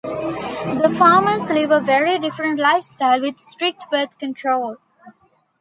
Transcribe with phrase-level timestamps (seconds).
[0.81, 4.77] The farmers live a very different lifestyle, with strict birth control.